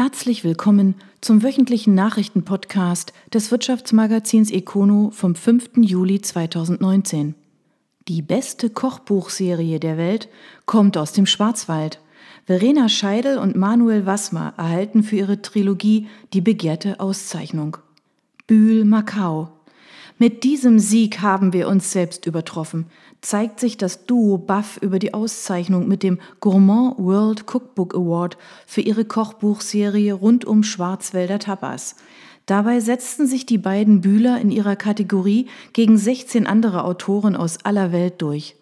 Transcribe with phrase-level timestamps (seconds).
[0.00, 5.70] Herzlich willkommen zum wöchentlichen Nachrichtenpodcast des Wirtschaftsmagazins Econo vom 5.
[5.78, 7.34] Juli 2019.
[8.06, 10.28] Die beste Kochbuchserie der Welt
[10.66, 12.00] kommt aus dem Schwarzwald.
[12.44, 17.78] Verena Scheidel und Manuel Wassmer erhalten für ihre Trilogie die begehrte Auszeichnung.
[18.46, 19.48] Bühl Macau
[20.20, 22.86] mit diesem Sieg haben wir uns selbst übertroffen,
[23.20, 28.36] zeigt sich das Duo Buff über die Auszeichnung mit dem Gourmand World Cookbook Award
[28.66, 31.94] für ihre Kochbuchserie rund um Schwarzwälder Tapas.
[32.46, 37.92] Dabei setzten sich die beiden Bühler in ihrer Kategorie gegen 16 andere Autoren aus aller
[37.92, 38.56] Welt durch.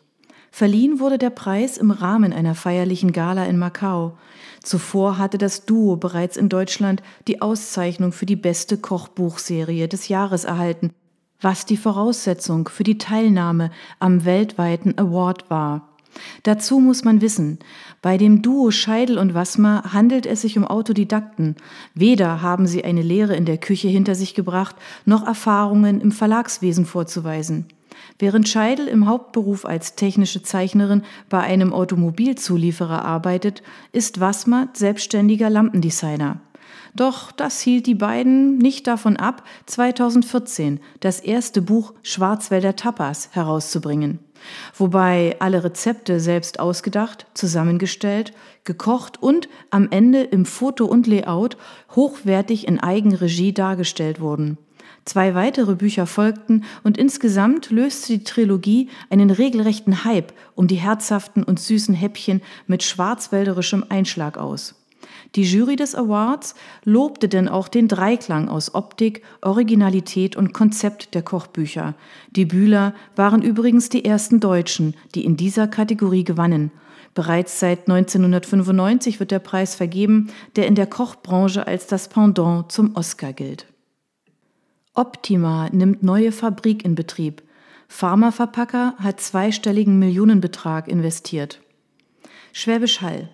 [0.50, 4.18] Verliehen wurde der Preis im Rahmen einer feierlichen Gala in Macau.
[4.62, 10.44] Zuvor hatte das Duo bereits in Deutschland die Auszeichnung für die beste Kochbuchserie des Jahres
[10.44, 10.92] erhalten
[11.40, 15.88] was die Voraussetzung für die Teilnahme am weltweiten Award war.
[16.42, 17.58] Dazu muss man wissen,
[18.02, 21.56] bei dem Duo Scheidel und Wassmer handelt es sich um Autodidakten.
[21.94, 26.86] Weder haben sie eine Lehre in der Küche hinter sich gebracht, noch Erfahrungen im Verlagswesen
[26.86, 27.66] vorzuweisen.
[28.18, 33.62] Während Scheidel im Hauptberuf als technische Zeichnerin bei einem Automobilzulieferer arbeitet,
[33.92, 36.40] ist Wassmer selbstständiger Lampendesigner.
[36.96, 44.18] Doch das hielt die beiden nicht davon ab, 2014 das erste Buch Schwarzwälder Tapas herauszubringen.
[44.74, 48.32] Wobei alle Rezepte selbst ausgedacht, zusammengestellt,
[48.64, 51.58] gekocht und am Ende im Foto und Layout
[51.94, 54.56] hochwertig in Eigenregie dargestellt wurden.
[55.04, 61.42] Zwei weitere Bücher folgten und insgesamt löste die Trilogie einen regelrechten Hype um die herzhaften
[61.42, 64.75] und süßen Häppchen mit schwarzwälderischem Einschlag aus.
[65.36, 71.20] Die Jury des Awards lobte denn auch den Dreiklang aus Optik, Originalität und Konzept der
[71.20, 71.94] Kochbücher.
[72.30, 76.70] Die Bühler waren übrigens die ersten Deutschen, die in dieser Kategorie gewannen.
[77.12, 82.96] Bereits seit 1995 wird der Preis vergeben, der in der Kochbranche als das Pendant zum
[82.96, 83.66] Oscar gilt.
[84.94, 87.42] Optima nimmt neue Fabrik in Betrieb.
[87.88, 91.60] Pharmaverpacker hat zweistelligen Millionenbetrag investiert.
[92.54, 93.28] Schwäbisch Hall.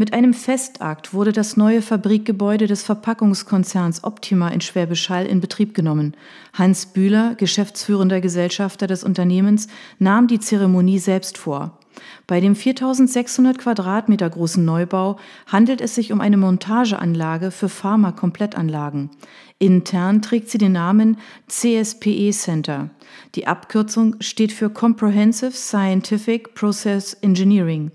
[0.00, 5.74] Mit einem Festakt wurde das neue Fabrikgebäude des Verpackungskonzerns Optima in Schwäbisch Hall in Betrieb
[5.74, 6.16] genommen.
[6.52, 9.66] Hans Bühler, geschäftsführender Gesellschafter des Unternehmens,
[9.98, 11.80] nahm die Zeremonie selbst vor.
[12.28, 19.10] Bei dem 4600 Quadratmeter großen Neubau handelt es sich um eine Montageanlage für Pharma-Komplettanlagen.
[19.58, 22.90] Intern trägt sie den Namen CSPE Center.
[23.34, 27.90] Die Abkürzung steht für Comprehensive Scientific Process Engineering.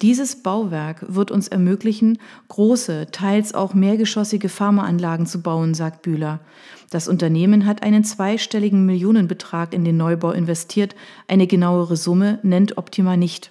[0.00, 6.38] Dieses Bauwerk wird uns ermöglichen, große, teils auch mehrgeschossige Pharmaanlagen zu bauen, sagt Bühler.
[6.90, 10.94] Das Unternehmen hat einen zweistelligen Millionenbetrag in den Neubau investiert.
[11.26, 13.50] Eine genauere Summe nennt Optima nicht.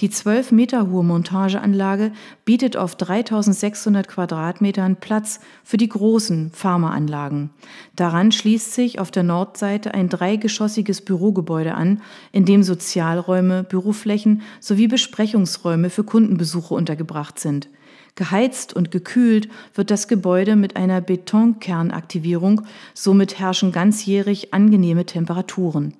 [0.00, 2.10] Die 12 Meter hohe Montageanlage
[2.44, 7.50] bietet auf 3600 Quadratmetern Platz für die großen Pharmaanlagen.
[7.94, 14.88] Daran schließt sich auf der Nordseite ein dreigeschossiges Bürogebäude an, in dem Sozialräume, Büroflächen sowie
[14.88, 17.68] Besprechungsräume für Kundenbesuche untergebracht sind.
[18.16, 22.62] Geheizt und gekühlt wird das Gebäude mit einer Betonkernaktivierung,
[22.94, 25.94] somit herrschen ganzjährig angenehme Temperaturen.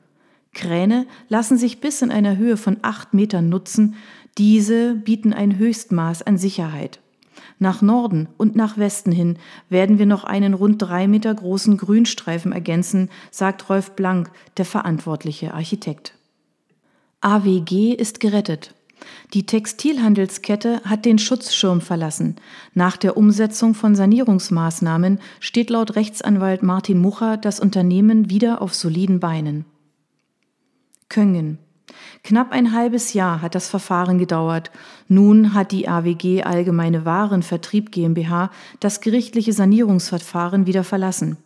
[0.54, 3.96] Kräne lassen sich bis in einer Höhe von acht Metern nutzen.
[4.38, 7.00] Diese bieten ein Höchstmaß an Sicherheit.
[7.58, 9.38] Nach Norden und nach Westen hin
[9.68, 15.54] werden wir noch einen rund drei Meter großen Grünstreifen ergänzen, sagt Rolf Blank, der verantwortliche
[15.54, 16.14] Architekt.
[17.20, 18.74] AWG ist gerettet.
[19.32, 22.36] Die Textilhandelskette hat den Schutzschirm verlassen.
[22.74, 29.20] Nach der Umsetzung von Sanierungsmaßnahmen steht laut Rechtsanwalt Martin Mucher das Unternehmen wieder auf soliden
[29.20, 29.64] Beinen.
[31.08, 31.58] Köngen.
[32.22, 34.70] Knapp ein halbes Jahr hat das Verfahren gedauert.
[35.08, 38.50] Nun hat die AWG Allgemeine Warenvertrieb GmbH
[38.80, 41.36] das gerichtliche Sanierungsverfahren wieder verlassen.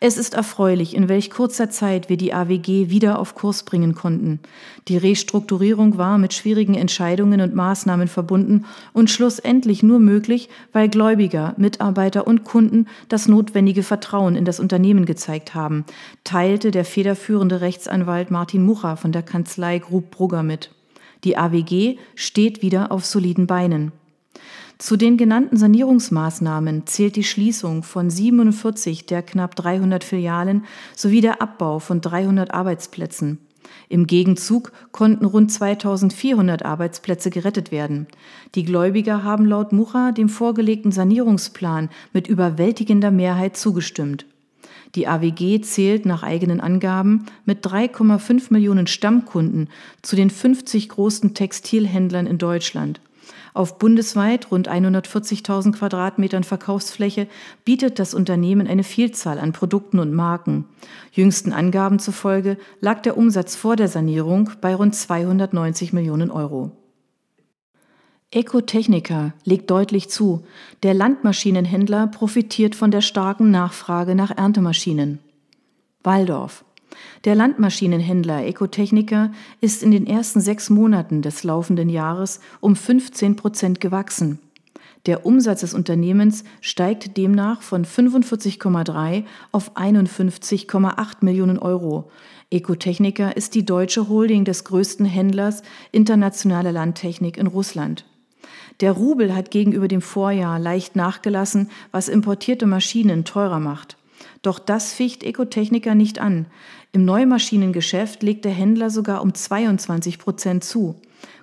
[0.00, 4.40] Es ist erfreulich, in welch kurzer Zeit wir die AWG wieder auf Kurs bringen konnten.
[4.88, 11.54] Die Restrukturierung war mit schwierigen Entscheidungen und Maßnahmen verbunden und schlussendlich nur möglich, weil Gläubiger,
[11.56, 15.84] Mitarbeiter und Kunden das notwendige Vertrauen in das Unternehmen gezeigt haben,
[16.24, 20.70] teilte der federführende Rechtsanwalt Martin Mucha von der Kanzlei Grub Brugger mit.
[21.24, 23.92] Die AWG steht wieder auf soliden Beinen.
[24.78, 30.64] Zu den genannten Sanierungsmaßnahmen zählt die Schließung von 47 der knapp 300 Filialen
[30.94, 33.38] sowie der Abbau von 300 Arbeitsplätzen.
[33.88, 38.06] Im Gegenzug konnten rund 2400 Arbeitsplätze gerettet werden.
[38.54, 44.26] Die Gläubiger haben laut Mucha dem vorgelegten Sanierungsplan mit überwältigender Mehrheit zugestimmt.
[44.94, 49.68] Die AWG zählt nach eigenen Angaben mit 3,5 Millionen Stammkunden
[50.02, 53.00] zu den 50 großen Textilhändlern in Deutschland.
[53.54, 57.28] Auf bundesweit rund 140.000 Quadratmetern Verkaufsfläche
[57.64, 60.66] bietet das Unternehmen eine Vielzahl an Produkten und Marken.
[61.12, 66.72] Jüngsten Angaben zufolge lag der Umsatz vor der Sanierung bei rund 290 Millionen Euro.
[68.30, 70.44] Ecotechnica legt deutlich zu,
[70.82, 75.20] der Landmaschinenhändler profitiert von der starken Nachfrage nach Erntemaschinen.
[76.02, 76.64] Waldorf.
[77.24, 83.80] Der Landmaschinenhändler Ecotechnica ist in den ersten sechs Monaten des laufenden Jahres um 15 Prozent
[83.80, 84.38] gewachsen.
[85.06, 92.10] Der Umsatz des Unternehmens steigt demnach von 45,3 auf 51,8 Millionen Euro.
[92.50, 95.62] Ecotechnica ist die deutsche Holding des größten Händlers
[95.92, 98.04] internationaler Landtechnik in Russland.
[98.80, 103.96] Der Rubel hat gegenüber dem Vorjahr leicht nachgelassen, was importierte Maschinen teurer macht.
[104.42, 106.46] Doch das ficht Ecotechnica nicht an.
[106.92, 110.96] Im Neumaschinengeschäft legt der Händler sogar um 22 Prozent zu.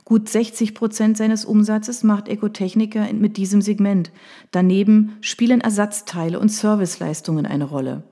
[0.06, 4.12] Gut 60 Prozent seines Umsatzes macht Ecotechnica mit diesem Segment.
[4.52, 8.04] Daneben spielen Ersatzteile und Serviceleistungen eine Rolle.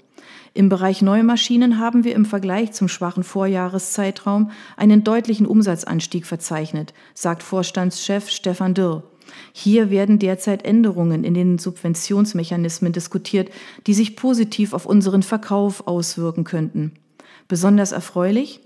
[0.56, 7.42] Im Bereich Neumaschinen haben wir im Vergleich zum schwachen Vorjahreszeitraum einen deutlichen Umsatzanstieg verzeichnet, sagt
[7.42, 9.04] Vorstandschef Stefan Dirr.
[9.52, 13.50] Hier werden derzeit Änderungen in den Subventionsmechanismen diskutiert,
[13.88, 16.94] die sich positiv auf unseren Verkauf auswirken könnten.
[17.48, 18.62] Besonders erfreulich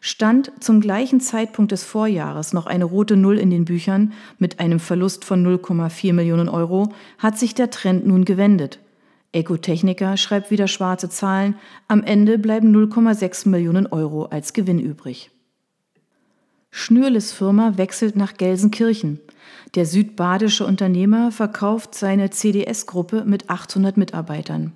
[0.00, 4.80] stand zum gleichen Zeitpunkt des Vorjahres noch eine rote Null in den Büchern mit einem
[4.80, 8.78] Verlust von 0,4 Millionen Euro, hat sich der Trend nun gewendet.
[9.32, 11.56] Ecotechnica schreibt wieder schwarze Zahlen,
[11.88, 15.30] am Ende bleiben 0,6 Millionen Euro als Gewinn übrig.
[16.70, 19.20] Schnürles Firma wechselt nach Gelsenkirchen.
[19.74, 24.72] Der südbadische Unternehmer verkauft seine CDS-Gruppe mit 800 Mitarbeitern.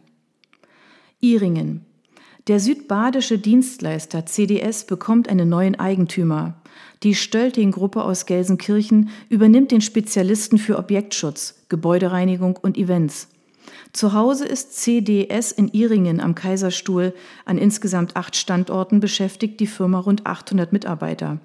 [1.20, 1.84] Iringen.
[2.46, 6.54] Der südbadische Dienstleister CDS bekommt einen neuen Eigentümer.
[7.02, 13.28] Die Stölting-Gruppe aus Gelsenkirchen übernimmt den Spezialisten für Objektschutz, Gebäudereinigung und Events.
[13.92, 17.14] Zu Hause ist CDS in Iringen am Kaiserstuhl.
[17.44, 21.40] An insgesamt acht Standorten beschäftigt die Firma rund 800 Mitarbeiter.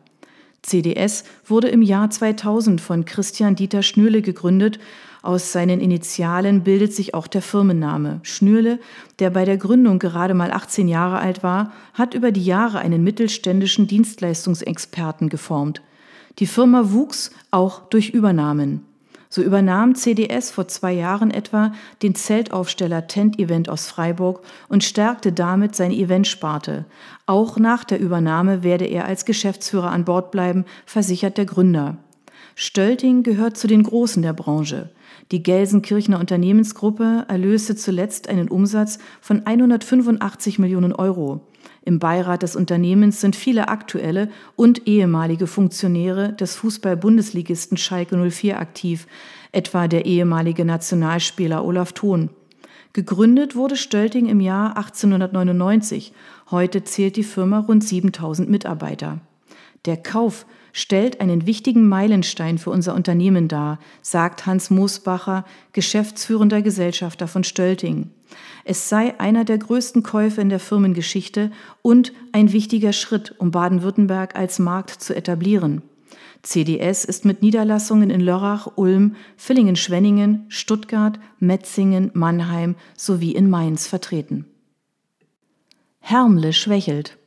[0.66, 4.80] CDS wurde im Jahr 2000 von Christian Dieter Schnürle gegründet.
[5.22, 8.20] Aus seinen Initialen bildet sich auch der Firmenname.
[8.24, 8.80] Schnürle,
[9.20, 13.04] der bei der Gründung gerade mal 18 Jahre alt war, hat über die Jahre einen
[13.04, 15.82] mittelständischen Dienstleistungsexperten geformt.
[16.40, 18.86] Die Firma wuchs auch durch Übernahmen.
[19.30, 25.32] So übernahm CDS vor zwei Jahren etwa den Zeltaufsteller Tent Event aus Freiburg und stärkte
[25.32, 26.86] damit seine Eventsparte.
[27.26, 31.98] Auch nach der Übernahme werde er als Geschäftsführer an Bord bleiben, versichert der Gründer.
[32.56, 34.90] Stölting gehört zu den Großen der Branche.
[35.32, 41.42] Die Gelsenkirchener Unternehmensgruppe erlöste zuletzt einen Umsatz von 185 Millionen Euro.
[41.84, 49.08] Im Beirat des Unternehmens sind viele aktuelle und ehemalige Funktionäre des Fußball-Bundesligisten Schalke 04 aktiv,
[49.52, 52.30] etwa der ehemalige Nationalspieler Olaf Thon.
[52.94, 56.14] Gegründet wurde Stölting im Jahr 1899.
[56.50, 59.20] Heute zählt die Firma rund 7000 Mitarbeiter.
[59.86, 67.28] Der Kauf stellt einen wichtigen Meilenstein für unser Unternehmen dar, sagt Hans Moosbacher, geschäftsführender Gesellschafter
[67.28, 68.12] von Stölting.
[68.68, 71.52] Es sei einer der größten Käufe in der Firmengeschichte
[71.84, 75.84] und ein wichtiger Schritt, um Baden-Württemberg als Markt zu etablieren.
[76.42, 84.46] CDS ist mit Niederlassungen in Lörrach, Ulm, Villingen-Schwenningen, Stuttgart, Metzingen, Mannheim sowie in Mainz vertreten.
[86.00, 87.20] Hermle schwächelt.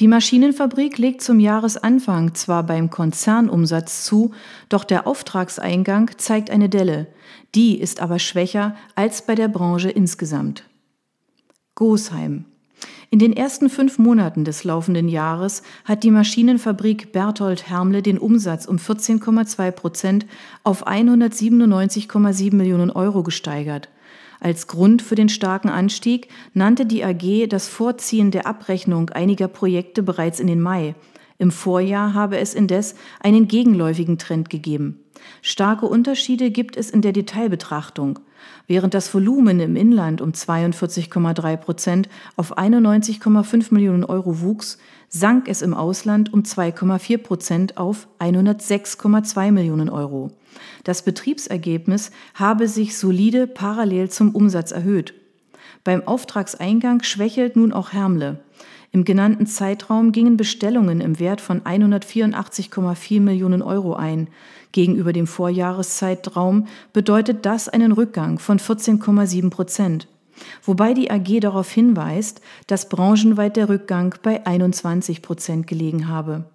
[0.00, 4.32] Die Maschinenfabrik legt zum Jahresanfang zwar beim Konzernumsatz zu,
[4.68, 7.06] doch der Auftragseingang zeigt eine Delle.
[7.54, 10.64] Die ist aber schwächer als bei der Branche insgesamt.
[11.74, 12.44] Gosheim.
[13.10, 18.66] In den ersten fünf Monaten des laufenden Jahres hat die Maschinenfabrik Berthold Hermle den Umsatz
[18.66, 20.26] um 14,2 Prozent
[20.62, 23.88] auf 197,7 Millionen Euro gesteigert.
[24.38, 30.02] Als Grund für den starken Anstieg nannte die AG das Vorziehen der Abrechnung einiger Projekte
[30.02, 30.94] bereits in den Mai.
[31.38, 35.00] Im Vorjahr habe es indes einen gegenläufigen Trend gegeben.
[35.42, 38.20] Starke Unterschiede gibt es in der Detailbetrachtung.
[38.66, 44.78] Während das Volumen im Inland um 42,3 Prozent auf 91,5 Millionen Euro wuchs,
[45.08, 50.30] sank es im Ausland um 2,4 Prozent auf 106,2 Millionen Euro.
[50.84, 55.14] Das Betriebsergebnis habe sich solide parallel zum Umsatz erhöht.
[55.82, 58.40] Beim Auftragseingang schwächelt nun auch Hermle.
[58.92, 64.28] Im genannten Zeitraum gingen Bestellungen im Wert von 184,4 Millionen Euro ein.
[64.72, 70.08] Gegenüber dem Vorjahreszeitraum bedeutet das einen Rückgang von 14,7 Prozent.
[70.64, 76.46] Wobei die AG darauf hinweist, dass branchenweit der Rückgang bei 21 Prozent gelegen habe.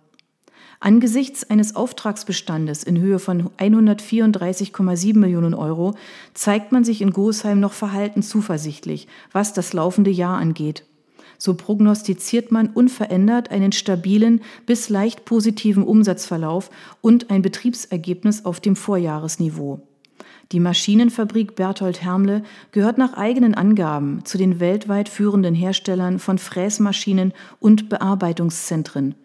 [0.82, 5.96] Angesichts eines Auftragsbestandes in Höhe von 134,7 Millionen Euro
[6.34, 10.84] zeigt man sich in Gosheim noch verhalten zuversichtlich, was das laufende Jahr angeht.
[11.38, 16.70] So prognostiziert man unverändert einen stabilen bis leicht positiven Umsatzverlauf
[17.02, 19.82] und ein Betriebsergebnis auf dem Vorjahresniveau.
[20.52, 27.34] Die Maschinenfabrik Berthold Hermle gehört nach eigenen Angaben zu den weltweit führenden Herstellern von Fräsmaschinen
[27.60, 29.16] und Bearbeitungszentren.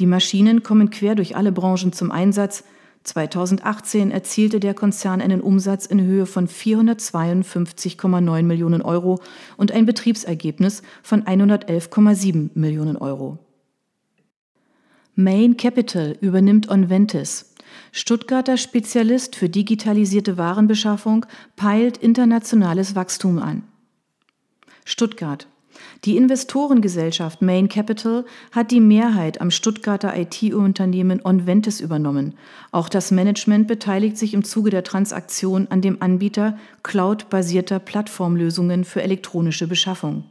[0.00, 2.64] Die Maschinen kommen quer durch alle Branchen zum Einsatz.
[3.04, 9.20] 2018 erzielte der Konzern einen Umsatz in Höhe von 452,9 Millionen Euro
[9.56, 13.38] und ein Betriebsergebnis von 111,7 Millionen Euro.
[15.14, 17.54] Main Capital übernimmt Onventis.
[17.92, 23.64] Stuttgarter Spezialist für digitalisierte Warenbeschaffung peilt internationales Wachstum an.
[24.84, 25.46] Stuttgart.
[26.04, 32.34] Die Investorengesellschaft Main Capital hat die Mehrheit am Stuttgarter IT-Unternehmen Onventis übernommen.
[32.72, 39.02] Auch das Management beteiligt sich im Zuge der Transaktion an dem Anbieter cloud-basierter Plattformlösungen für
[39.02, 40.24] elektronische Beschaffung.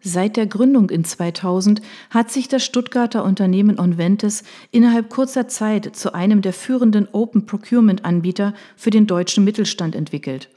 [0.00, 6.14] Seit der Gründung in 2000 hat sich das Stuttgarter Unternehmen Onventis innerhalb kurzer Zeit zu
[6.14, 10.48] einem der führenden Open Procurement Anbieter für den deutschen Mittelstand entwickelt.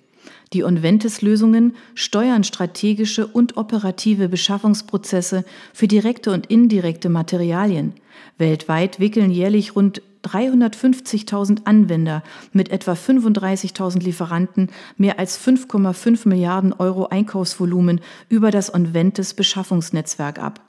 [0.54, 7.94] Die Onventis-Lösungen steuern strategische und operative Beschaffungsprozesse für direkte und indirekte Materialien.
[8.38, 17.08] Weltweit wickeln jährlich rund 350.000 Anwender mit etwa 35.000 Lieferanten mehr als 5,5 Milliarden Euro
[17.08, 20.62] Einkaufsvolumen über das Onventis Beschaffungsnetzwerk ab.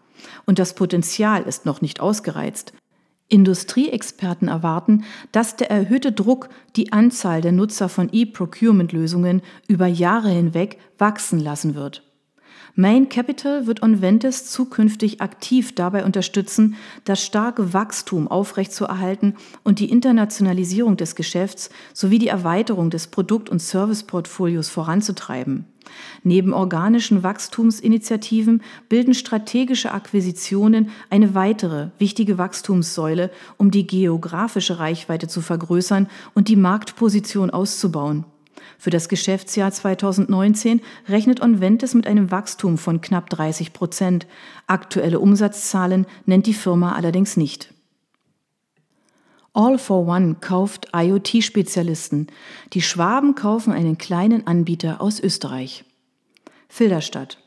[0.44, 2.72] Und das Potenzial ist noch nicht ausgereizt.
[3.28, 10.78] Industrieexperten erwarten, dass der erhöhte Druck die Anzahl der Nutzer von E-Procurement-Lösungen über Jahre hinweg
[10.98, 12.02] wachsen lassen wird.
[12.78, 20.98] Main Capital wird Onventis zukünftig aktiv dabei unterstützen, das starke Wachstum aufrechtzuerhalten und die Internationalisierung
[20.98, 25.64] des Geschäfts sowie die Erweiterung des Produkt- und Serviceportfolios voranzutreiben.
[26.22, 35.40] Neben organischen Wachstumsinitiativen bilden strategische Akquisitionen eine weitere wichtige Wachstumssäule, um die geografische Reichweite zu
[35.40, 38.24] vergrößern und die Marktposition auszubauen.
[38.78, 44.26] Für das Geschäftsjahr 2019 rechnet Onventis mit einem Wachstum von knapp 30 Prozent.
[44.66, 47.72] Aktuelle Umsatzzahlen nennt die Firma allerdings nicht.
[49.56, 52.26] All for One kauft IoT-Spezialisten.
[52.74, 55.86] Die Schwaben kaufen einen kleinen Anbieter aus Österreich.
[56.68, 57.38] Filderstadt.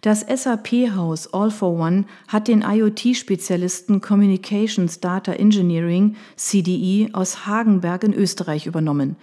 [0.00, 8.14] Das SAP-Haus All for One hat den IoT-Spezialisten Communications Data Engineering CDE aus Hagenberg in
[8.14, 9.16] Österreich übernommen.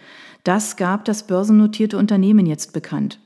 [0.44, 3.20] Das gab das börsennotierte Unternehmen jetzt bekannt.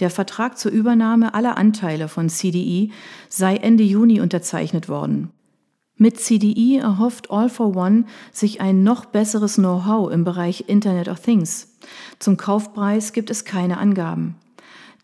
[0.00, 2.88] Der Vertrag zur Übernahme aller Anteile von CDE
[3.28, 5.33] sei Ende Juni unterzeichnet worden.
[5.96, 11.20] Mit CDE erhofft All for One sich ein noch besseres Know-how im Bereich Internet of
[11.20, 11.76] Things.
[12.18, 14.34] Zum Kaufpreis gibt es keine Angaben.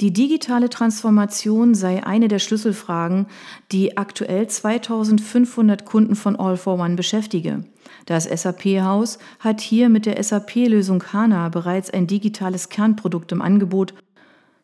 [0.00, 3.26] Die digitale Transformation sei eine der Schlüsselfragen,
[3.70, 7.64] die aktuell 2500 Kunden von All for One beschäftige.
[8.06, 13.94] Das SAP-Haus hat hier mit der SAP-Lösung HANA bereits ein digitales Kernprodukt im Angebot.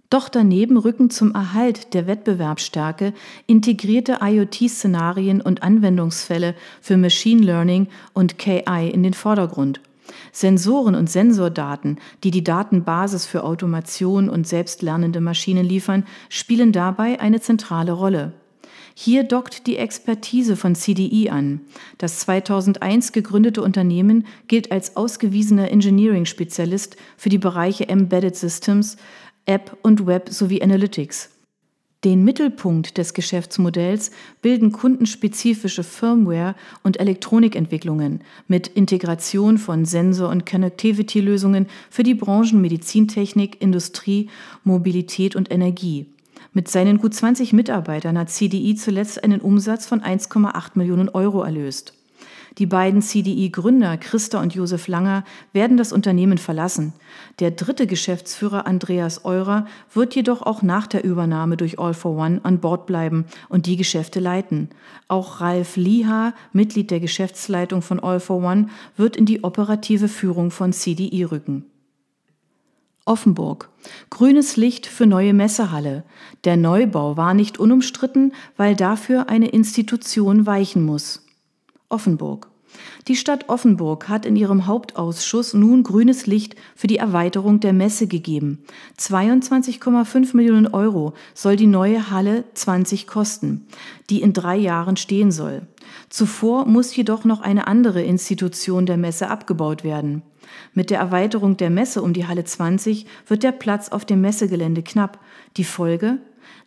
[0.09, 3.13] Doch daneben rücken zum Erhalt der Wettbewerbsstärke
[3.47, 9.81] integrierte IoT-Szenarien und Anwendungsfälle für Machine Learning und KI in den Vordergrund.
[10.31, 17.41] Sensoren und Sensordaten, die die Datenbasis für Automation und selbstlernende Maschinen liefern, spielen dabei eine
[17.41, 18.33] zentrale Rolle.
[18.99, 21.61] Hier dockt die Expertise von CDE an.
[21.99, 28.97] Das 2001 gegründete Unternehmen gilt als ausgewiesener Engineering-Spezialist für die Bereiche Embedded Systems,
[29.47, 31.31] App und Web sowie Analytics.
[32.05, 34.11] Den Mittelpunkt des Geschäftsmodells
[34.43, 43.61] bilden kundenspezifische Firmware- und Elektronikentwicklungen mit Integration von Sensor- und Connectivity-Lösungen für die Branchen Medizintechnik,
[43.61, 44.29] Industrie,
[44.63, 46.07] Mobilität und Energie.
[46.53, 51.95] Mit seinen gut 20 Mitarbeitern hat CDI zuletzt einen Umsatz von 1,8 Millionen Euro erlöst.
[52.59, 56.95] Die beiden CDI-Gründer Christa und Josef Langer werden das Unternehmen verlassen.
[57.39, 62.41] Der dritte Geschäftsführer Andreas Eurer wird jedoch auch nach der Übernahme durch All for One
[62.45, 64.71] an Bord bleiben und die Geschäfte leiten.
[65.07, 70.51] Auch Ralf Liha, Mitglied der Geschäftsleitung von All for One, wird in die operative Führung
[70.51, 71.67] von CDI rücken.
[73.05, 73.69] Offenburg.
[74.09, 76.05] Grünes Licht für neue Messehalle.
[76.45, 81.26] Der Neubau war nicht unumstritten, weil dafür eine Institution weichen muss.
[81.89, 82.49] Offenburg.
[83.09, 88.07] Die Stadt Offenburg hat in ihrem Hauptausschuss nun grünes Licht für die Erweiterung der Messe
[88.07, 88.65] gegeben.
[88.99, 93.67] 22,5 Millionen Euro soll die neue Halle 20 kosten,
[94.11, 95.63] die in drei Jahren stehen soll.
[96.09, 100.23] Zuvor muss jedoch noch eine andere Institution der Messe abgebaut werden.
[100.75, 104.83] Mit der Erweiterung der Messe um die Halle 20 wird der Platz auf dem Messegelände
[104.83, 105.19] knapp.
[105.57, 106.19] Die Folge?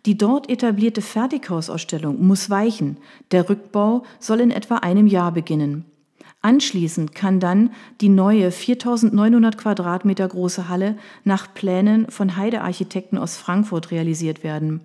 [0.06, 2.98] Die dort etablierte Fertighausausstellung muss weichen.
[3.32, 5.86] Der Rückbau soll in etwa einem Jahr beginnen.
[6.42, 13.36] Anschließend kann dann die neue 4900 Quadratmeter große Halle nach Plänen von Heide Architekten aus
[13.36, 14.80] Frankfurt realisiert werden.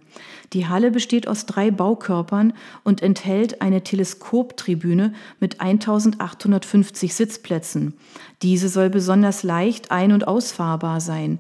[0.53, 7.95] Die Halle besteht aus drei Baukörpern und enthält eine Teleskoptribüne mit 1850 Sitzplätzen.
[8.43, 11.39] Diese soll besonders leicht ein- und ausfahrbar sein.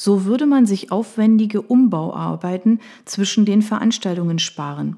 [0.00, 4.94] So würde man sich aufwendige Umbauarbeiten zwischen den Veranstaltungen sparen.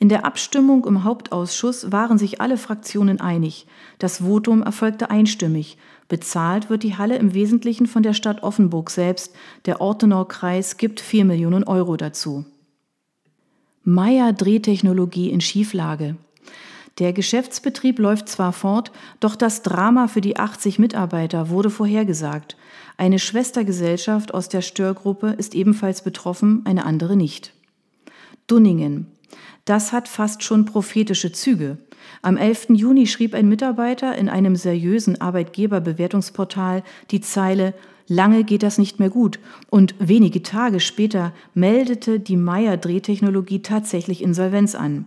[0.00, 3.68] In der Abstimmung im Hauptausschuss waren sich alle Fraktionen einig.
[4.00, 5.78] Das Votum erfolgte einstimmig.
[6.08, 9.32] Bezahlt wird die Halle im Wesentlichen von der Stadt Offenburg selbst.
[9.64, 12.44] Der Ortenau-Kreis gibt 4 Millionen Euro dazu.
[13.84, 16.16] Meyer Drehtechnologie in Schieflage.
[16.98, 22.56] Der Geschäftsbetrieb läuft zwar fort, doch das Drama für die 80 Mitarbeiter wurde vorhergesagt.
[22.96, 27.52] Eine Schwestergesellschaft aus der Störgruppe ist ebenfalls betroffen, eine andere nicht.
[28.46, 29.06] Dunningen.
[29.64, 31.78] Das hat fast schon prophetische Züge.
[32.20, 32.70] Am 11.
[32.70, 37.74] Juni schrieb ein Mitarbeiter in einem seriösen Arbeitgeberbewertungsportal die Zeile
[38.12, 39.38] Lange geht das nicht mehr gut
[39.70, 45.06] und wenige Tage später meldete die Meyer Drehtechnologie tatsächlich Insolvenz an.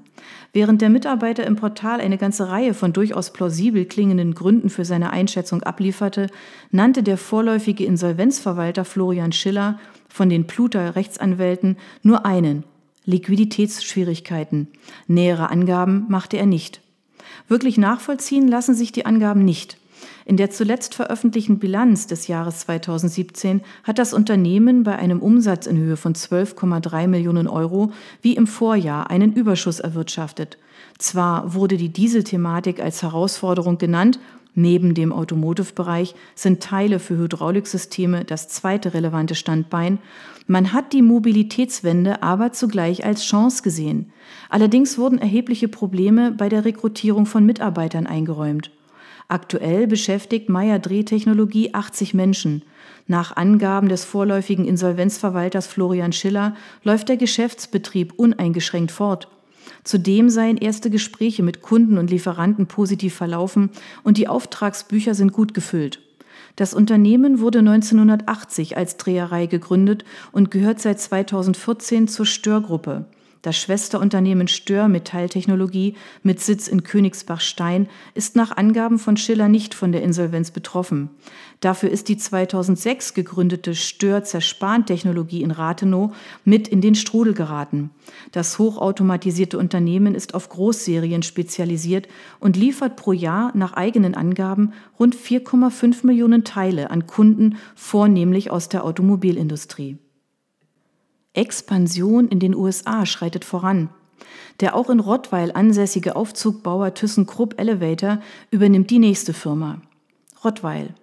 [0.53, 5.11] Während der Mitarbeiter im Portal eine ganze Reihe von durchaus plausibel klingenden Gründen für seine
[5.11, 6.31] Einschätzung ablieferte,
[6.71, 9.77] nannte der vorläufige Insolvenzverwalter Florian Schiller
[10.09, 12.63] von den Pluter Rechtsanwälten nur einen
[13.05, 14.67] Liquiditätsschwierigkeiten.
[15.05, 16.81] Nähere Angaben machte er nicht.
[17.47, 19.77] Wirklich nachvollziehen lassen sich die Angaben nicht.
[20.27, 25.77] In der zuletzt veröffentlichten Bilanz des Jahres 2017 hat das Unternehmen bei einem Umsatz in
[25.77, 27.91] Höhe von 12,3 Millionen Euro
[28.23, 30.57] wie im Vorjahr einen Überschuss erwirtschaftet.
[30.97, 34.19] Zwar wurde die Dieselthematik als Herausforderung genannt,
[34.57, 39.99] Neben dem Automotive-Bereich sind Teile für Hydrauliksysteme das zweite relevante Standbein.
[40.47, 44.13] Man hat die Mobilitätswende aber zugleich als Chance gesehen.
[44.49, 48.71] Allerdings wurden erhebliche Probleme bei der Rekrutierung von Mitarbeitern eingeräumt.
[49.27, 52.61] Aktuell beschäftigt Meyer Drehtechnologie 80 Menschen.
[53.07, 59.27] Nach Angaben des vorläufigen Insolvenzverwalters Florian Schiller läuft der Geschäftsbetrieb uneingeschränkt fort.
[59.83, 63.71] Zudem seien erste Gespräche mit Kunden und Lieferanten positiv verlaufen
[64.03, 66.01] und die Auftragsbücher sind gut gefüllt.
[66.55, 73.05] Das Unternehmen wurde 1980 als Dreherei gegründet und gehört seit 2014 zur Störgruppe.
[73.45, 79.91] Das Schwesterunternehmen Stör Metalltechnologie mit Sitz in Königsbach-Stein ist nach Angaben von Schiller nicht von
[79.91, 81.11] der Insolvenz betroffen.
[81.59, 87.91] Dafür ist die 2006 gegründete Stör Zerspahntechnologie in Rathenow mit in den Strudel geraten.
[88.31, 92.07] Das hochautomatisierte Unternehmen ist auf Großserien spezialisiert
[92.39, 98.69] und liefert pro Jahr nach eigenen Angaben rund 4,5 Millionen Teile an Kunden, vornehmlich aus
[98.69, 99.99] der Automobilindustrie.
[101.37, 103.89] Expansion in den USA schreitet voran.
[104.59, 108.19] Der auch in Rottweil ansässige Aufzugbauer ThyssenKrupp Elevator
[108.51, 109.81] übernimmt die nächste Firma.
[110.43, 110.93] Rottweil.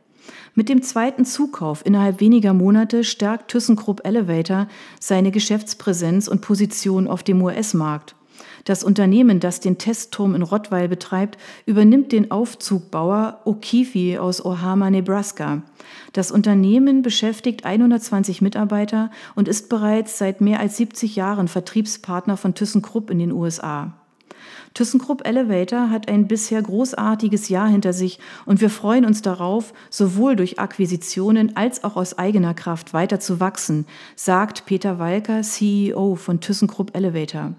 [0.55, 4.69] Mit dem zweiten Zukauf innerhalb weniger Monate stärkt ThyssenKrupp Elevator
[5.01, 8.15] seine Geschäftspräsenz und Position auf dem US-Markt.
[8.65, 15.63] Das Unternehmen, das den Testturm in Rottweil betreibt, übernimmt den Aufzugbauer O'Keefe aus Ohama, Nebraska.
[16.13, 22.55] Das Unternehmen beschäftigt 120 Mitarbeiter und ist bereits seit mehr als 70 Jahren Vertriebspartner von
[22.55, 23.95] ThyssenKrupp in den USA.
[24.75, 30.37] ThyssenKrupp Elevator hat ein bisher großartiges Jahr hinter sich und wir freuen uns darauf, sowohl
[30.37, 36.41] durch Akquisitionen als auch aus eigener Kraft weiter zu wachsen, sagt Peter Walker, CEO von
[36.41, 37.55] ThyssenKrupp Elevator.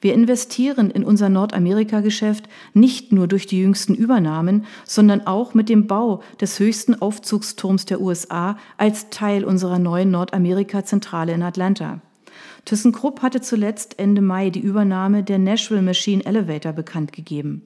[0.00, 5.86] Wir investieren in unser Nordamerika-Geschäft nicht nur durch die jüngsten Übernahmen, sondern auch mit dem
[5.86, 12.00] Bau des höchsten Aufzugsturms der USA als Teil unserer neuen Nordamerika-Zentrale in Atlanta.
[12.64, 17.62] ThyssenKrupp hatte zuletzt Ende Mai die Übernahme der Nashville Machine Elevator bekannt gegeben.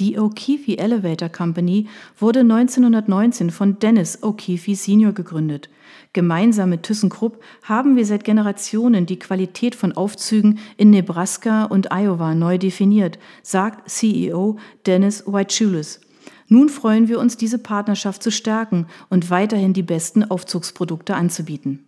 [0.00, 1.86] Die O'Keefe Elevator Company
[2.18, 5.12] wurde 1919 von Dennis O'Keefe Sr.
[5.12, 5.70] gegründet.
[6.12, 12.34] Gemeinsam mit ThyssenKrupp haben wir seit Generationen die Qualität von Aufzügen in Nebraska und Iowa
[12.34, 16.00] neu definiert, sagt CEO Dennis Whitechulis.
[16.48, 21.86] Nun freuen wir uns, diese Partnerschaft zu stärken und weiterhin die besten Aufzugsprodukte anzubieten.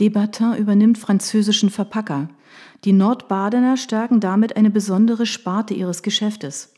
[0.00, 2.30] Debatin übernimmt französischen Verpacker.
[2.84, 6.73] Die Nordbadener stärken damit eine besondere Sparte ihres Geschäftes.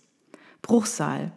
[0.63, 1.33] Bruchsal.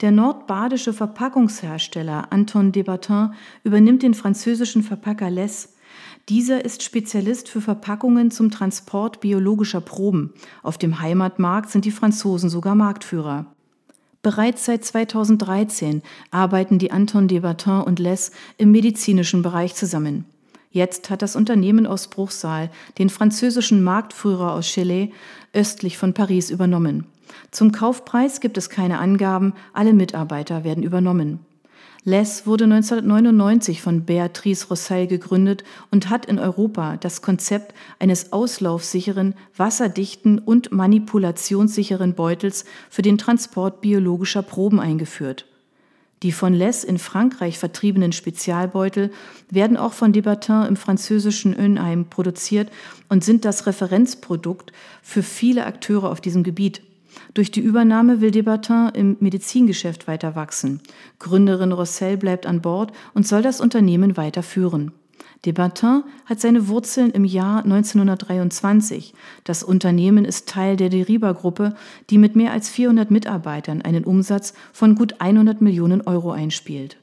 [0.00, 3.30] Der nordbadische Verpackungshersteller Anton Debatin
[3.62, 5.74] übernimmt den französischen Verpacker Les.
[6.28, 10.32] Dieser ist Spezialist für Verpackungen zum Transport biologischer Proben.
[10.62, 13.46] Auf dem Heimatmarkt sind die Franzosen sogar Marktführer.
[14.22, 20.24] Bereits seit 2013 arbeiten die Anton Debatin und Les im medizinischen Bereich zusammen.
[20.70, 25.10] Jetzt hat das Unternehmen aus Bruchsal den französischen Marktführer aus Chile
[25.52, 27.06] östlich von Paris übernommen.
[27.50, 31.40] Zum Kaufpreis gibt es keine Angaben, alle Mitarbeiter werden übernommen.
[32.06, 39.34] Les wurde 1999 von Beatrice Rossell gegründet und hat in Europa das Konzept eines auslaufsicheren,
[39.56, 45.46] wasserdichten und manipulationssicheren Beutels für den Transport biologischer Proben eingeführt.
[46.22, 49.10] Die von Les in Frankreich vertriebenen Spezialbeutel
[49.50, 52.70] werden auch von Debatin im französischen Önheim produziert
[53.08, 56.82] und sind das Referenzprodukt für viele Akteure auf diesem Gebiet.
[57.34, 60.80] Durch die Übernahme will Debatin im Medizingeschäft weiter wachsen.
[61.18, 64.92] Gründerin Rossell bleibt an Bord und soll das Unternehmen weiter führen.
[65.44, 69.14] Debatin hat seine Wurzeln im Jahr 1923.
[69.42, 71.74] Das Unternehmen ist Teil der Deriba-Gruppe,
[72.08, 76.98] die mit mehr als 400 Mitarbeitern einen Umsatz von gut 100 Millionen Euro einspielt.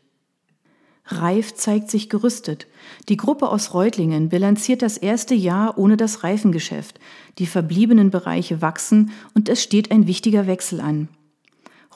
[1.05, 2.67] Reif zeigt sich gerüstet.
[3.09, 6.99] Die Gruppe aus Reutlingen bilanziert das erste Jahr ohne das Reifengeschäft.
[7.37, 11.07] Die verbliebenen Bereiche wachsen und es steht ein wichtiger Wechsel an.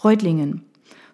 [0.04, 0.66] Reutlingen.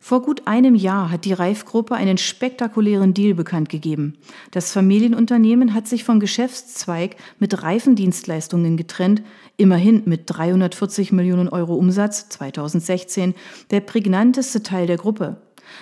[0.04, 4.17] Vor gut einem Jahr hat die Reifgruppe einen spektakulären Deal bekannt gegeben.
[4.50, 9.22] Das Familienunternehmen hat sich vom Geschäftszweig mit Reifendienstleistungen getrennt,
[9.58, 13.36] immerhin mit 340 Millionen Euro Umsatz 2016,
[13.70, 15.38] der prägnanteste Teil der Gruppe.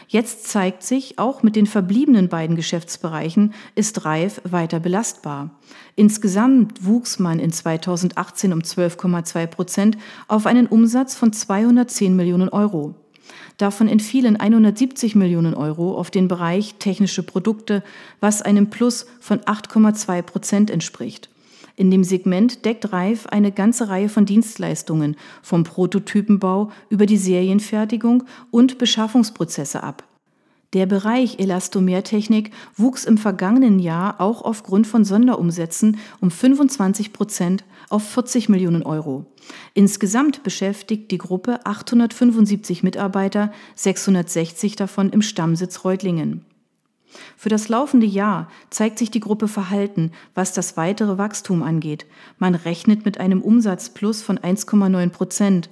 [0.08, 5.52] Jetzt zeigt sich, auch mit den verbliebenen beiden Geschäftsbereichen ist Reif weiter belastbar.
[5.95, 9.97] Insgesamt wuchs man in 2018 um 12,2 Prozent
[10.28, 12.95] auf einen Umsatz von 210 Millionen Euro.
[13.58, 17.84] Davon entfielen 170 Millionen Euro auf den Bereich technische Produkte,
[18.21, 21.30] was einem Plus von 8,2 Prozent entspricht.
[21.80, 28.26] In dem Segment deckt Reif eine ganze Reihe von Dienstleistungen, vom Prototypenbau über die Serienfertigung
[28.52, 30.04] und Beschaffungsprozesse ab.
[30.74, 38.04] Der Bereich Elastomertechnik wuchs im vergangenen Jahr auch aufgrund von Sonderumsätzen um 25 Prozent auf
[38.04, 39.26] 40 Millionen Euro.
[39.74, 46.44] Insgesamt beschäftigt die Gruppe 875 Mitarbeiter, 660 davon im Stammsitz Reutlingen.
[47.38, 52.06] Für das laufende Jahr zeigt sich die Gruppe verhalten, was das weitere Wachstum angeht.
[52.38, 55.69] Man rechnet mit einem Umsatzplus von 1,9 Prozent.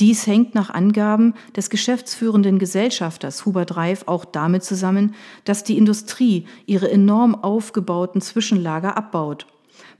[0.00, 5.14] Dies hängt nach Angaben des geschäftsführenden Gesellschafters Hubert Reif auch damit zusammen,
[5.44, 9.46] dass die Industrie ihre enorm aufgebauten Zwischenlager abbaut.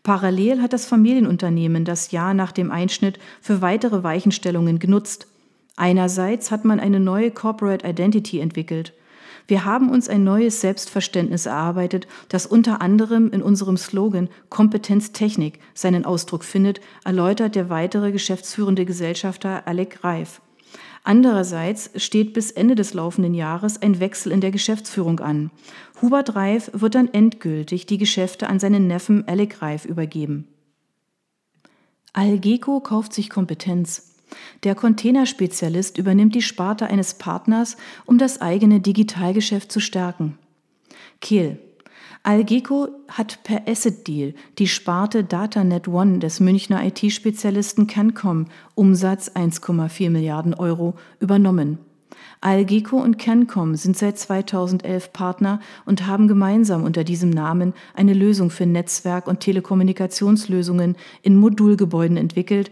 [0.02, 5.26] Parallel hat das Familienunternehmen das Jahr nach dem Einschnitt für weitere Weichenstellungen genutzt.
[5.76, 8.94] Einerseits hat man eine neue Corporate Identity entwickelt.
[9.50, 15.58] Wir haben uns ein neues Selbstverständnis erarbeitet, das unter anderem in unserem Slogan Kompetenz Technik
[15.74, 20.40] seinen Ausdruck findet, erläutert der weitere geschäftsführende Gesellschafter Alec Reif.
[21.02, 25.50] Andererseits steht bis Ende des laufenden Jahres ein Wechsel in der Geschäftsführung an.
[26.00, 30.46] Hubert Reif wird dann endgültig die Geschäfte an seinen Neffen Alec Reif übergeben.
[32.12, 34.09] Algeco kauft sich Kompetenz.
[34.64, 40.38] Der Containerspezialist übernimmt die Sparte eines Partners, um das eigene Digitalgeschäft zu stärken.
[41.20, 41.58] Kehl.
[42.22, 50.10] Algeco hat per Asset Deal die Sparte DataNet One des Münchner IT-Spezialisten Cancom Umsatz 1,4
[50.10, 51.78] Milliarden Euro übernommen.
[52.42, 58.50] Algeco und Cancom sind seit 2011 Partner und haben gemeinsam unter diesem Namen eine Lösung
[58.50, 62.70] für Netzwerk- und Telekommunikationslösungen in Modulgebäuden entwickelt,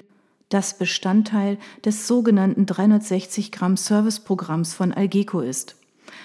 [0.48, 5.76] das Bestandteil des sogenannten 360 Gramm Serviceprogramms von Algeco ist.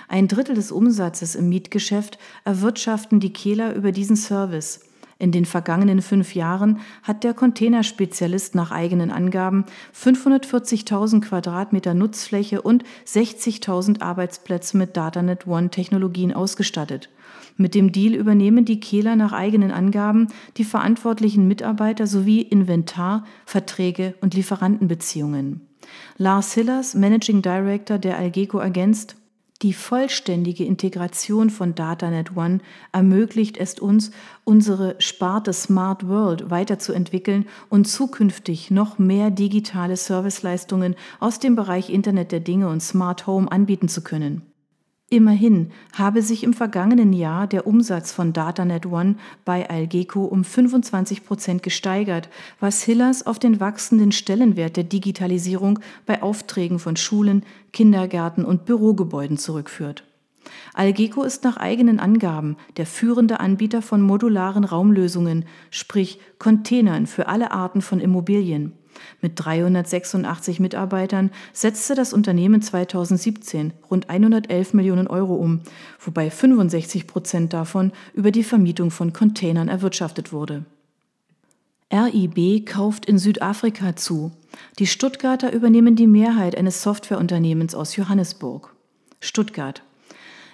[0.08, 4.82] Ein Drittel des Umsatzes im Mietgeschäft erwirtschaften die Kehler über diesen Service.
[5.24, 9.64] In den vergangenen fünf Jahren hat der Containerspezialist nach eigenen Angaben
[9.96, 17.10] 540.000 Quadratmeter Nutzfläche und 60.000 Arbeitsplätze mit Datanet One Technologien ausgestattet.
[17.56, 24.16] Mit dem Deal übernehmen die Kehler nach eigenen Angaben die verantwortlichen Mitarbeiter sowie Inventar, Verträge
[24.20, 25.62] und Lieferantenbeziehungen.
[26.18, 29.16] Lars Hillers, Managing Director der Algeco, ergänzt,
[29.62, 32.60] die vollständige Integration von DataNet One
[32.92, 34.12] ermöglicht es uns,
[34.44, 42.32] unsere Sparte Smart World weiterzuentwickeln und zukünftig noch mehr digitale Serviceleistungen aus dem Bereich Internet
[42.32, 44.53] der Dinge und Smart Home anbieten zu können.
[45.14, 49.14] Immerhin habe sich im vergangenen Jahr der Umsatz von DataNet One
[49.46, 56.24] bei Algeco um 25 Prozent gesteigert, was Hillers auf den wachsenden Stellenwert der Digitalisierung bei
[56.24, 60.04] Aufträgen von Schulen, Kindergärten und Bürogebäuden zurückführt.
[60.74, 67.52] Algeco ist nach eigenen Angaben der führende Anbieter von modularen Raumlösungen, sprich Containern für alle
[67.52, 68.74] Arten von Immobilien.
[69.22, 75.62] Mit 386 Mitarbeitern setzte das Unternehmen 2017 rund 111 Millionen Euro um,
[76.00, 80.66] wobei 65 Prozent davon über die Vermietung von Containern erwirtschaftet wurde.
[81.94, 84.32] RIB kauft in Südafrika zu.
[84.80, 88.74] Die Stuttgarter übernehmen die Mehrheit eines Softwareunternehmens aus Johannesburg.
[89.20, 89.84] Stuttgart.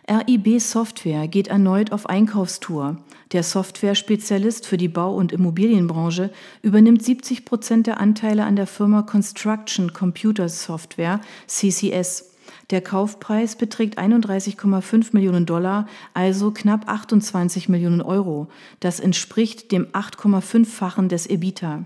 [0.10, 2.98] RIB Software geht erneut auf Einkaufstour.
[3.32, 6.32] Der Software-Spezialist für die Bau- und Immobilienbranche
[6.64, 12.32] übernimmt 70 Prozent der Anteile an der Firma Construction Computer Software CCS.
[12.72, 18.48] Der Kaufpreis beträgt 31,5 Millionen Dollar, also knapp 28 Millionen Euro.
[18.80, 21.86] Das entspricht dem 8,5-fachen des EBITA.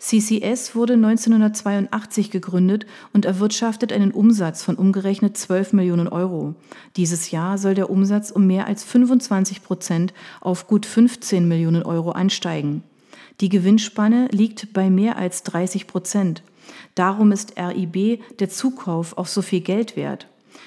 [0.00, 6.54] CCS wurde 1982 gegründet und erwirtschaftet einen Umsatz von umgerechnet 12 Millionen Euro.
[6.96, 12.12] Dieses Jahr soll der Umsatz um mehr als 25 Prozent auf gut 15 Millionen Euro
[12.12, 12.82] ansteigen.
[13.42, 16.42] Die Gewinnspanne liegt bei mehr als 30 Prozent.
[16.94, 20.26] Darum ist RIB der Zukauf auch so viel Geld wert.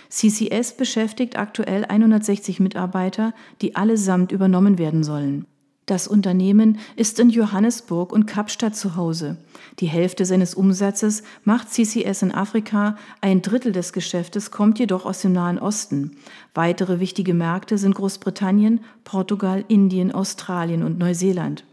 [0.10, 5.46] CCS beschäftigt aktuell 160 Mitarbeiter, die allesamt übernommen werden sollen.
[5.86, 9.36] Das Unternehmen ist in Johannesburg und Kapstadt zu Hause.
[9.80, 15.22] Die Hälfte seines Umsatzes macht CCS in Afrika, ein Drittel des Geschäftes kommt jedoch aus
[15.22, 16.16] dem Nahen Osten.
[16.54, 21.66] Weitere wichtige Märkte sind Großbritannien, Portugal, Indien, Australien und Neuseeland.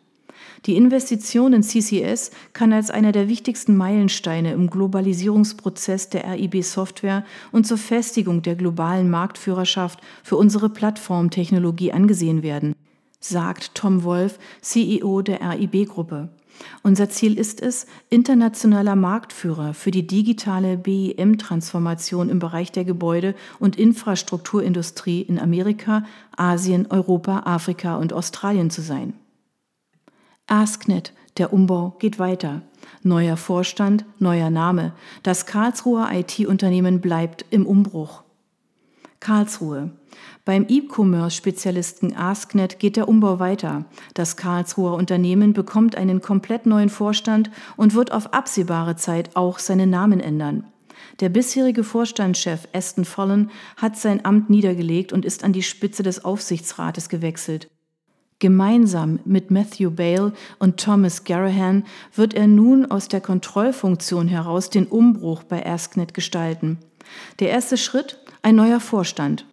[0.66, 7.24] Die Investition in CCS kann als einer der wichtigsten Meilensteine im Globalisierungsprozess der RIB Software
[7.52, 12.74] und zur Festigung der globalen Marktführerschaft für unsere Plattformtechnologie angesehen werden
[13.20, 16.30] sagt Tom Wolf, CEO der RIB-Gruppe.
[16.82, 23.76] Unser Ziel ist es, internationaler Marktführer für die digitale BIM-Transformation im Bereich der Gebäude- und
[23.76, 26.04] Infrastrukturindustrie in Amerika,
[26.36, 29.14] Asien, Europa, Afrika und Australien zu sein.
[30.46, 32.62] AskNet, der Umbau geht weiter.
[33.02, 34.92] Neuer Vorstand, neuer Name.
[35.22, 38.24] Das Karlsruher IT-Unternehmen bleibt im Umbruch.
[39.30, 39.90] Karlsruhe.
[40.44, 43.84] Beim E-Commerce-Spezialisten AskNet geht der Umbau weiter.
[44.12, 49.88] Das Karlsruher Unternehmen bekommt einen komplett neuen Vorstand und wird auf absehbare Zeit auch seinen
[49.88, 50.64] Namen ändern.
[51.20, 56.24] Der bisherige Vorstandschef Aston Follen hat sein Amt niedergelegt und ist an die Spitze des
[56.24, 57.70] Aufsichtsrates gewechselt.
[58.40, 61.84] Gemeinsam mit Matthew Bale und Thomas Garahan
[62.16, 66.78] wird er nun aus der Kontrollfunktion heraus den Umbruch bei AskNet gestalten.
[67.38, 69.46] Der erste Schritt ein neuer Vorstand.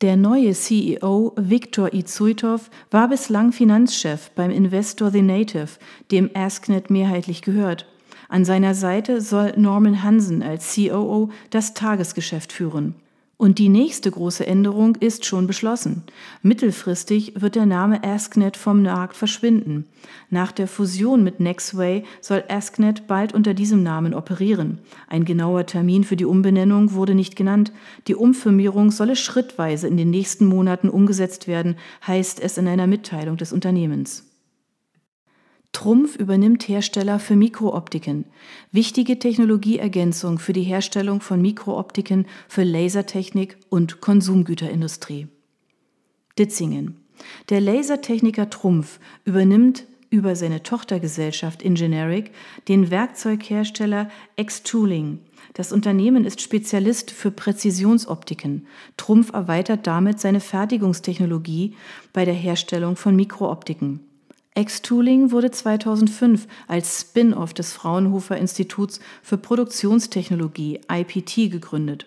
[0.00, 5.78] Der neue CEO Viktor Izuitov war bislang Finanzchef beim Investor The Native,
[6.12, 7.86] dem AskNet mehrheitlich gehört.
[8.28, 12.94] An seiner Seite soll Norman Hansen als COO das Tagesgeschäft führen.
[13.40, 16.02] Und die nächste große Änderung ist schon beschlossen.
[16.42, 19.86] Mittelfristig wird der Name AskNet vom Markt verschwinden.
[20.28, 24.80] Nach der Fusion mit Nextway soll AskNet bald unter diesem Namen operieren.
[25.06, 27.70] Ein genauer Termin für die Umbenennung wurde nicht genannt.
[28.08, 33.36] Die Umfirmierung solle schrittweise in den nächsten Monaten umgesetzt werden, heißt es in einer Mitteilung
[33.36, 34.27] des Unternehmens.
[35.72, 38.24] Trumpf übernimmt Hersteller für Mikrooptiken.
[38.72, 45.28] Wichtige Technologieergänzung für die Herstellung von Mikrooptiken für Lasertechnik und Konsumgüterindustrie.
[46.38, 46.96] Ditzingen.
[47.48, 52.32] Der Lasertechniker Trumpf übernimmt über seine Tochtergesellschaft Ingeneric
[52.68, 55.20] den Werkzeughersteller X-Tooling.
[55.54, 58.66] Das Unternehmen ist Spezialist für Präzisionsoptiken.
[58.96, 61.74] Trumpf erweitert damit seine Fertigungstechnologie
[62.12, 64.07] bei der Herstellung von Mikrooptiken.
[64.58, 72.06] X-Tooling wurde 2005 als Spin-off des Fraunhofer Instituts für Produktionstechnologie IPT gegründet.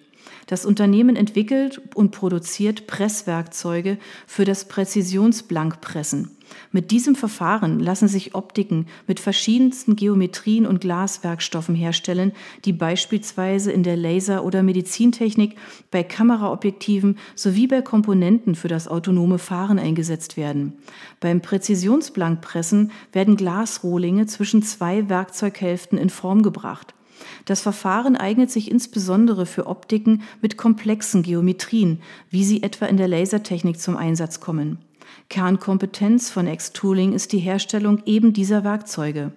[0.52, 6.32] Das Unternehmen entwickelt und produziert Presswerkzeuge für das Präzisionsblankpressen.
[6.74, 12.34] Mit diesem Verfahren lassen sich Optiken mit verschiedensten Geometrien und Glaswerkstoffen herstellen,
[12.66, 15.56] die beispielsweise in der Laser- oder Medizintechnik,
[15.90, 20.74] bei Kameraobjektiven sowie bei Komponenten für das autonome Fahren eingesetzt werden.
[21.22, 26.94] Beim Präzisionsblankpressen werden Glasrohlinge zwischen zwei Werkzeughälften in Form gebracht.
[27.46, 33.08] Das Verfahren eignet sich insbesondere für Optiken mit komplexen Geometrien, wie sie etwa in der
[33.08, 34.80] Lasertechnik zum Einsatz kommen.
[35.30, 39.32] Kernkompetenz von X-Tooling ist die Herstellung eben dieser Werkzeuge.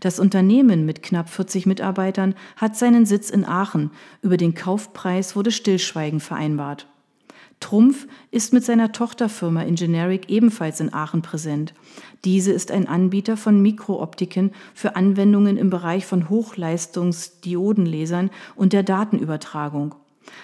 [0.00, 3.90] Das Unternehmen mit knapp 40 Mitarbeitern hat seinen Sitz in Aachen.
[4.22, 6.86] Über den Kaufpreis wurde Stillschweigen vereinbart.
[7.60, 11.72] Trumpf ist mit seiner Tochterfirma Ingeneric ebenfalls in Aachen präsent.
[12.24, 19.94] Diese ist ein Anbieter von Mikrooptiken für Anwendungen im Bereich von Hochleistungsdiodenlasern und der Datenübertragung.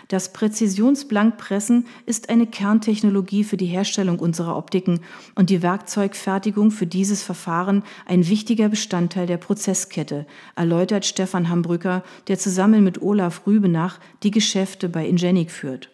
[0.09, 5.01] Das Präzisionsblankpressen ist eine Kerntechnologie für die Herstellung unserer Optiken
[5.35, 12.39] und die Werkzeugfertigung für dieses Verfahren ein wichtiger Bestandteil der Prozesskette, erläutert Stefan Hambrücker, der
[12.39, 15.91] zusammen mit Olaf Rübenach die Geschäfte bei Ingenic führt.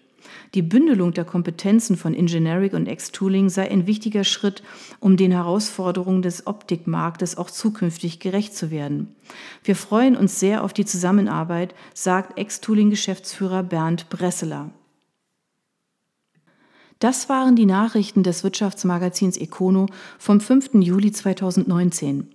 [0.54, 4.62] Die Bündelung der Kompetenzen von Ingeneric und X-Tooling sei ein wichtiger Schritt,
[5.00, 9.14] um den Herausforderungen des Optikmarktes auch zukünftig gerecht zu werden.
[9.64, 14.70] Wir freuen uns sehr auf die Zusammenarbeit, sagt X-Tooling-Geschäftsführer Bernd Bresseler.
[16.98, 19.86] Das waren die Nachrichten des Wirtschaftsmagazins Econo
[20.18, 20.74] vom 5.
[20.74, 22.28] Juli 2019.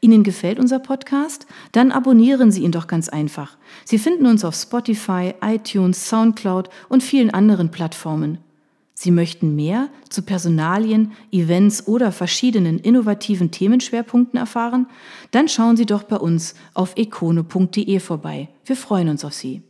[0.00, 1.46] Ihnen gefällt unser Podcast?
[1.72, 3.56] Dann abonnieren Sie ihn doch ganz einfach.
[3.84, 8.38] Sie finden uns auf Spotify, iTunes, SoundCloud und vielen anderen Plattformen.
[8.94, 14.88] Sie möchten mehr zu Personalien, Events oder verschiedenen innovativen Themenschwerpunkten erfahren?
[15.30, 18.48] Dann schauen Sie doch bei uns auf econo.de vorbei.
[18.66, 19.62] Wir freuen uns auf Sie.